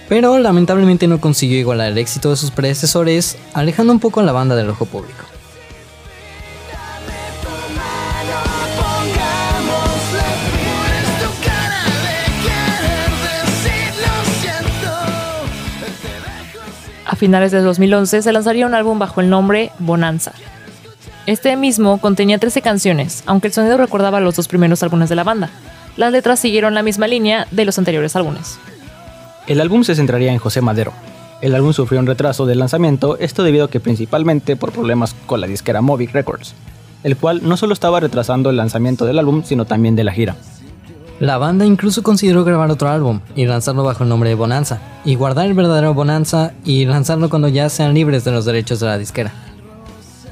Pero 0.09 0.39
lamentablemente 0.39 1.07
no 1.07 1.21
consiguió 1.21 1.59
igualar 1.59 1.91
el 1.91 1.99
éxito 1.99 2.31
de 2.31 2.35
sus 2.35 2.49
predecesores, 2.49 3.37
alejando 3.53 3.93
un 3.93 3.99
poco 3.99 4.21
a 4.21 4.23
la 4.23 4.31
banda 4.31 4.55
del 4.55 4.71
ojo 4.71 4.87
público. 4.87 5.23
Finales 17.19 17.51
de 17.51 17.61
2011 17.61 18.21
se 18.21 18.31
lanzaría 18.31 18.65
un 18.65 18.73
álbum 18.73 18.97
bajo 18.97 19.19
el 19.21 19.29
nombre 19.29 19.71
Bonanza. 19.77 20.31
Este 21.25 21.55
mismo 21.57 21.99
contenía 21.99 22.39
13 22.39 22.61
canciones, 22.61 23.23
aunque 23.27 23.47
el 23.47 23.53
sonido 23.53 23.77
recordaba 23.77 24.21
los 24.21 24.35
dos 24.35 24.47
primeros 24.47 24.81
álbumes 24.81 25.09
de 25.09 25.15
la 25.15 25.25
banda. 25.25 25.49
Las 25.97 26.13
letras 26.13 26.39
siguieron 26.39 26.73
la 26.73 26.81
misma 26.81 27.07
línea 27.07 27.45
de 27.51 27.65
los 27.65 27.77
anteriores 27.77 28.15
álbumes. 28.15 28.57
El 29.47 29.59
álbum 29.59 29.83
se 29.83 29.95
centraría 29.95 30.31
en 30.31 30.39
José 30.39 30.61
Madero. 30.61 30.93
El 31.41 31.55
álbum 31.55 31.73
sufrió 31.73 31.99
un 31.99 32.07
retraso 32.07 32.45
del 32.45 32.59
lanzamiento, 32.59 33.17
esto 33.19 33.43
debido 33.43 33.65
a 33.65 33.69
que 33.69 33.79
principalmente 33.81 34.55
por 34.55 34.71
problemas 34.71 35.13
con 35.25 35.41
la 35.41 35.47
disquera 35.47 35.81
Movic 35.81 36.13
Records, 36.13 36.55
el 37.03 37.17
cual 37.17 37.41
no 37.43 37.57
solo 37.57 37.73
estaba 37.73 37.99
retrasando 37.99 38.49
el 38.49 38.57
lanzamiento 38.57 39.05
del 39.05 39.19
álbum, 39.19 39.43
sino 39.43 39.65
también 39.65 39.95
de 39.95 40.05
la 40.05 40.13
gira. 40.13 40.35
La 41.19 41.37
banda 41.37 41.65
incluso 41.65 42.01
consideró 42.01 42.45
grabar 42.45 42.71
otro 42.71 42.87
álbum 42.87 43.19
y 43.35 43.45
lanzarlo 43.45 43.83
bajo 43.83 44.03
el 44.03 44.09
nombre 44.09 44.29
de 44.29 44.35
Bonanza, 44.35 44.79
y 45.03 45.15
guardar 45.15 45.47
el 45.47 45.53
verdadero 45.53 45.93
Bonanza 45.93 46.53
y 46.63 46.85
lanzarlo 46.85 47.29
cuando 47.29 47.49
ya 47.49 47.67
sean 47.67 47.93
libres 47.93 48.23
de 48.23 48.31
los 48.31 48.45
derechos 48.45 48.79
de 48.79 48.87
la 48.87 48.97
disquera. 48.97 49.33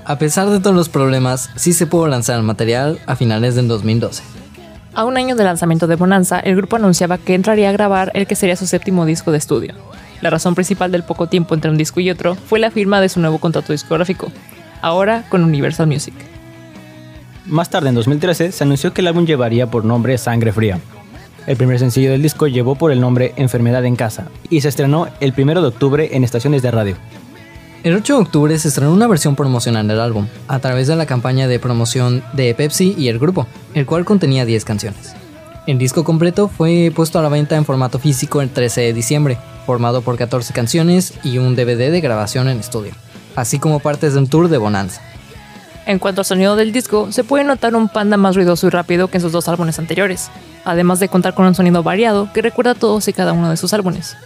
A 0.06 0.18
pesar 0.18 0.50
de 0.50 0.62
todos 0.62 0.76
los 0.76 0.88
problemas, 0.88 1.50
sí 1.58 1.74
se 1.74 1.88
pudo 1.88 2.08
lanzar 2.08 2.38
el 2.38 2.44
material 2.44 3.00
a 3.06 3.18
finales 3.18 3.56
del 3.56 3.68
2012. 3.68 4.24
A 4.94 5.04
un 5.04 5.18
año 5.18 5.36
del 5.36 5.48
lanzamiento 5.48 5.88
de 5.88 5.98
Bonanza, 5.98 6.40
el 6.40 6.56
grupo 6.56 6.78
anunciaba 6.78 7.18
que 7.18 7.36
entraría 7.36 7.68
a 7.68 7.74
grabar 7.74 8.12
el 8.14 8.26
que 8.26 8.36
sería 8.36 8.56
su 8.56 8.66
séptimo 8.66 9.06
disco 9.06 9.34
de 9.34 9.40
estudio. 9.40 9.74
La 10.22 10.30
razón 10.30 10.56
principal 10.56 10.94
del 10.94 11.04
poco 11.04 11.28
tiempo 11.28 11.54
entre 11.54 11.70
un 11.70 11.78
disco 11.78 12.00
y 12.00 12.10
otro 12.10 12.36
fue 12.36 12.60
la 12.60 12.72
firma 12.72 13.02
de 13.02 13.10
su 13.10 13.20
nuevo 13.20 13.40
contrato 13.40 13.74
discográfico, 13.74 14.32
ahora 14.82 15.26
con 15.28 15.44
Universal 15.44 15.88
Music. 15.88 16.16
Más 17.48 17.70
tarde, 17.70 17.88
en 17.88 17.96
2013, 17.96 18.52
se 18.52 18.64
anunció 18.66 18.94
que 18.94 19.00
el 19.00 19.08
álbum 19.08 19.26
llevaría 19.26 19.72
por 19.72 19.86
nombre 19.86 20.18
Sangre 20.18 20.52
Fría. 20.52 20.82
El 21.46 21.56
primer 21.56 21.80
sencillo 21.80 22.12
del 22.12 22.22
disco 22.22 22.48
llevó 22.48 22.76
por 22.76 22.92
el 22.92 23.00
nombre 23.00 23.34
Enfermedad 23.38 23.86
en 23.86 23.96
Casa 23.96 24.28
y 24.50 24.60
se 24.60 24.68
estrenó 24.68 25.08
el 25.22 25.34
1 25.38 25.62
de 25.62 25.68
octubre 25.68 26.10
en 26.12 26.26
estaciones 26.26 26.62
de 26.62 26.72
radio. 26.72 26.98
El 27.86 27.96
8 27.96 28.16
de 28.16 28.22
octubre 28.22 28.60
se 28.60 28.68
estrenó 28.68 28.92
una 28.92 29.08
versión 29.08 29.38
promocional 29.38 29.88
del 29.88 30.02
álbum, 30.02 30.28
a 30.50 30.60
través 30.60 30.88
de 30.88 30.98
la 30.98 31.06
campaña 31.06 31.48
de 31.48 31.58
promoción 31.58 32.22
de 32.34 32.54
Pepsi 32.54 32.94
y 32.98 33.08
el 33.08 33.18
grupo, 33.18 33.48
el 33.76 33.86
cual 33.86 34.04
contenía 34.04 34.44
10 34.44 34.66
canciones. 34.66 35.16
El 35.68 35.78
disco 35.78 36.04
completo 36.04 36.50
fue 36.50 36.92
puesto 36.94 37.18
a 37.18 37.22
la 37.22 37.30
venta 37.30 37.56
en 37.56 37.64
formato 37.64 37.98
físico 37.98 38.42
el 38.42 38.50
13 38.50 38.82
de 38.82 38.94
diciembre, 38.94 39.38
formado 39.66 40.02
por 40.02 40.18
14 40.18 40.52
canciones 40.52 41.14
y 41.24 41.38
un 41.38 41.56
DVD 41.56 41.92
de 41.92 42.02
grabación 42.02 42.50
en 42.50 42.60
estudio, 42.60 42.92
así 43.38 43.58
como 43.58 43.80
partes 43.80 44.16
de 44.16 44.20
un 44.20 44.28
tour 44.28 44.50
de 44.50 44.58
Bonanza. 44.58 45.02
En 45.88 46.00
cuanto 46.00 46.20
al 46.20 46.26
sonido 46.26 46.58
del 46.58 46.74
disco, 46.74 47.14
se 47.14 47.24
puede 47.24 47.46
notar 47.46 47.74
un 47.74 47.88
panda 47.88 48.18
más 48.18 48.36
ruidoso 48.36 48.68
y 48.68 48.70
rápido 48.70 49.08
que 49.08 49.18
en 49.18 49.22
sus 49.22 49.32
dos 49.32 49.48
álbumes 49.48 49.80
anteriores, 49.80 50.30
además 50.66 51.00
de 51.00 51.08
contar 51.08 51.34
con 51.34 51.46
un 51.46 51.56
sonido 51.56 51.82
variado 51.82 52.30
que 52.34 52.42
recuerda 52.42 52.72
a 52.72 52.76
todos 52.76 53.08
y 53.08 53.14
cada 53.14 53.32
uno 53.32 53.50
de 53.50 53.56
sus 53.56 53.72
álbumes. 53.72 54.18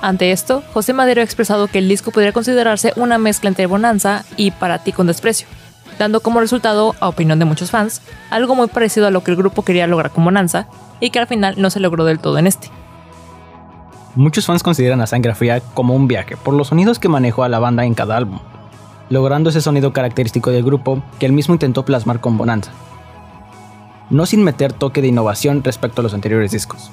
Ante 0.00 0.32
esto, 0.32 0.62
José 0.72 0.94
Madero 0.94 1.20
ha 1.20 1.24
expresado 1.24 1.66
que 1.66 1.76
el 1.76 1.90
disco 1.90 2.10
podría 2.10 2.32
considerarse 2.32 2.94
una 2.96 3.18
mezcla 3.18 3.48
entre 3.48 3.66
Bonanza 3.66 4.24
y 4.38 4.50
Para 4.52 4.78
ti 4.78 4.92
con 4.92 5.06
desprecio, 5.06 5.46
dando 5.98 6.20
como 6.20 6.40
resultado, 6.40 6.94
a 7.00 7.08
opinión 7.08 7.38
de 7.38 7.44
muchos 7.44 7.70
fans, 7.70 8.00
algo 8.30 8.54
muy 8.54 8.68
parecido 8.68 9.06
a 9.06 9.10
lo 9.10 9.22
que 9.22 9.30
el 9.30 9.36
grupo 9.36 9.62
quería 9.62 9.86
lograr 9.86 10.10
con 10.10 10.24
Bonanza 10.24 10.68
y 11.00 11.10
que 11.10 11.18
al 11.18 11.26
final 11.26 11.56
no 11.58 11.68
se 11.68 11.80
logró 11.80 12.06
del 12.06 12.18
todo 12.18 12.38
en 12.38 12.46
este. 12.46 12.70
Muchos 14.14 14.46
fans 14.46 14.62
consideran 14.62 15.02
a 15.02 15.06
Sangre 15.06 15.34
Fría 15.34 15.60
como 15.60 15.94
un 15.94 16.08
viaje 16.08 16.38
por 16.38 16.54
los 16.54 16.68
sonidos 16.68 16.98
que 16.98 17.10
manejó 17.10 17.44
a 17.44 17.50
la 17.50 17.58
banda 17.58 17.84
en 17.84 17.92
cada 17.92 18.16
álbum, 18.16 18.38
logrando 19.10 19.50
ese 19.50 19.60
sonido 19.60 19.92
característico 19.92 20.50
del 20.50 20.64
grupo 20.64 21.02
que 21.18 21.26
él 21.26 21.32
mismo 21.32 21.54
intentó 21.54 21.84
plasmar 21.84 22.20
con 22.20 22.36
Bonanza, 22.36 22.72
no 24.10 24.26
sin 24.26 24.42
meter 24.42 24.72
toque 24.72 25.02
de 25.02 25.08
innovación 25.08 25.62
respecto 25.62 26.00
a 26.00 26.04
los 26.04 26.14
anteriores 26.14 26.50
discos. 26.50 26.90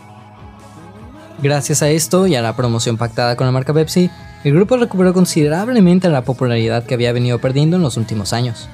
Gracias 1.42 1.82
a 1.82 1.90
esto 1.90 2.28
y 2.28 2.36
a 2.36 2.42
la 2.42 2.56
promoción 2.56 2.98
pactada 2.98 3.36
con 3.36 3.48
la 3.48 3.52
marca 3.52 3.74
Pepsi, 3.74 4.12
el 4.44 4.54
grupo 4.54 4.78
recuperó 4.78 5.14
considerablemente 5.14 6.10
la 6.10 6.24
popularidad 6.24 6.84
que 6.84 6.94
había 6.94 7.14
venido 7.14 7.40
perdiendo 7.40 7.78
en 7.78 7.84
los 7.84 7.98
últimos 7.98 8.34
años. 8.34 8.70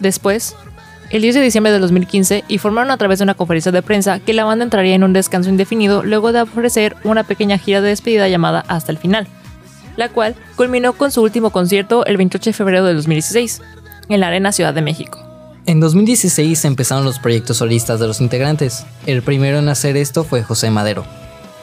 Después, 0.00 0.56
el 1.10 1.22
10 1.22 1.36
de 1.36 1.42
diciembre 1.42 1.72
de 1.72 1.78
2015 1.78 2.44
informaron 2.48 2.90
a 2.90 2.96
través 2.96 3.20
de 3.20 3.22
una 3.22 3.34
conferencia 3.34 3.70
de 3.70 3.82
prensa 3.82 4.18
que 4.18 4.32
la 4.32 4.44
banda 4.44 4.64
entraría 4.64 4.96
en 4.96 5.04
un 5.04 5.12
descanso 5.12 5.48
indefinido 5.48 6.02
luego 6.02 6.32
de 6.32 6.42
ofrecer 6.42 6.96
una 7.04 7.22
pequeña 7.22 7.58
gira 7.58 7.80
de 7.80 7.90
despedida 7.90 8.28
llamada 8.28 8.64
Hasta 8.66 8.90
el 8.90 8.98
Final, 8.98 9.28
la 9.96 10.08
cual 10.08 10.34
culminó 10.56 10.92
con 10.92 11.10
su 11.10 11.22
último 11.22 11.50
concierto 11.50 12.04
el 12.06 12.16
28 12.16 12.50
de 12.50 12.54
febrero 12.54 12.84
de 12.84 12.94
2016, 12.94 13.62
en 14.08 14.20
la 14.20 14.28
Arena 14.28 14.52
Ciudad 14.52 14.74
de 14.74 14.82
México. 14.82 15.18
En 15.66 15.80
2016 15.80 16.64
empezaron 16.64 17.04
los 17.04 17.18
proyectos 17.18 17.56
solistas 17.56 17.98
de 17.98 18.06
los 18.06 18.20
integrantes. 18.20 18.86
El 19.04 19.22
primero 19.22 19.58
en 19.58 19.68
hacer 19.68 19.96
esto 19.96 20.22
fue 20.22 20.42
José 20.42 20.70
Madero. 20.70 21.04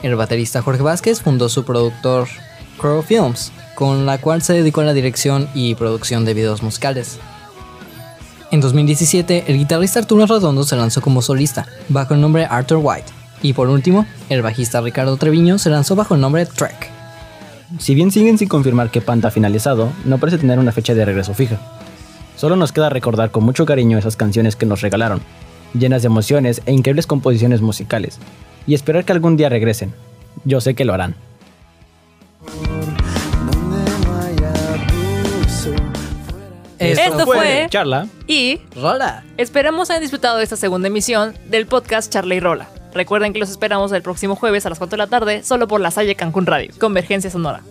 El 0.02 0.16
baterista 0.16 0.62
Jorge 0.62 0.84
Vázquez 0.84 1.22
fundó 1.22 1.48
su 1.48 1.63
productor 1.63 2.28
Crow 2.78 3.02
Films, 3.02 3.54
con 3.75 4.06
la 4.06 4.18
cual 4.18 4.42
se 4.42 4.54
dedicó 4.54 4.82
a 4.82 4.86
la 4.86 4.94
dirección 4.94 5.48
y 5.54 5.75
producción 5.75 6.25
de 6.25 6.34
videos 6.34 6.62
musicales. 6.62 7.18
En 8.52 8.60
2017, 8.60 9.46
el 9.48 9.58
guitarrista 9.58 10.00
Arturo 10.00 10.25
Redondo 10.25 10.63
se 10.63 10.75
lanzó 10.75 11.02
como 11.02 11.22
solista, 11.22 11.66
bajo 11.88 12.13
el 12.13 12.22
nombre 12.22 12.46
Arthur 12.46 12.80
White. 12.84 13.12
Y 13.42 13.54
por 13.54 13.70
último, 13.70 14.06
el 14.30 14.42
bajista 14.42 14.82
Ricardo 14.82 15.18
Treviño 15.18 15.58
se 15.58 15.70
lanzó 15.70 15.96
bajo 15.96 16.16
el 16.16 16.22
nombre 16.22 16.46
Trek. 16.46 16.93
Si 17.80 17.96
bien 17.96 18.12
siguen 18.12 18.38
sin 18.38 18.48
confirmar 18.48 18.92
que 18.92 19.01
Panda 19.01 19.30
ha 19.30 19.32
finalizado, 19.32 19.92
no 20.06 20.18
parece 20.18 20.38
tener 20.38 20.60
una 20.60 20.72
fecha 20.72 20.94
de 20.94 21.06
regreso 21.06 21.34
fija. 21.34 21.60
Solo 22.36 22.56
nos 22.56 22.72
queda 22.72 22.89
recordar 22.89 23.32
con 23.32 23.44
mucho 23.44 23.65
cariño 23.65 23.98
esas 23.98 24.15
canciones 24.15 24.56
que 24.56 24.65
nos 24.65 24.82
regalaron, 24.82 25.22
llenas 25.74 26.03
de 26.03 26.08
emociones 26.08 26.62
e 26.65 26.72
increíbles 26.72 27.08
composiciones 27.08 27.62
musicales, 27.62 28.20
y 28.68 28.75
esperar 28.75 29.06
que 29.06 29.13
algún 29.13 29.38
día 29.38 29.50
regresen. 29.50 29.94
Yo 30.46 30.62
sé 30.62 30.75
que 30.75 30.86
lo 30.86 30.94
harán. 30.94 31.15
Esto 36.80 37.25
fue 37.25 37.68
Charla. 37.70 38.08
y 38.27 38.60
Rola. 38.75 39.24
esperamos 39.38 39.89
hayan 39.89 40.01
disfrutado 40.01 40.38
de 40.38 40.44
esta 40.44 40.58
segunda 40.58 40.89
emisión 40.89 41.34
del 41.50 41.65
podcast 41.65 42.12
Charla 42.12 42.36
y 42.36 42.39
Rola. 42.39 42.68
Recuerden 42.94 43.34
que 43.34 43.40
los 43.40 43.50
esperamos 43.50 43.92
el 43.92 44.02
próximo 44.02 44.36
jueves 44.36 44.66
a 44.66 44.70
las 44.70 44.78
4 44.78 44.92
de 44.92 44.98
la 44.98 45.08
tarde 45.08 45.44
solo 45.44 45.68
por 45.68 45.82
la 45.82 45.92
Salle 45.92 46.16
Cancún 46.16 46.46
Radio. 46.46 46.74
Convergencia 46.80 47.30
Sonora. 47.30 47.64